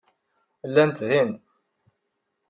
[0.69, 1.29] Llant din.